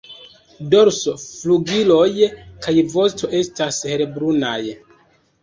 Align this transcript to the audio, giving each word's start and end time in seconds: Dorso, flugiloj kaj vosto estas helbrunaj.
Dorso, 0.69 1.13
flugiloj 1.25 2.07
kaj 2.65 2.75
vosto 2.95 3.31
estas 3.43 3.79
helbrunaj. 3.93 4.59